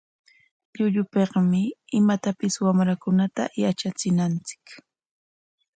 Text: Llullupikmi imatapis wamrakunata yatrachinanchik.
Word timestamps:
Llullupikmi 0.75 1.61
imatapis 1.99 2.53
wamrakunata 2.65 3.43
yatrachinanchik. 3.61 4.65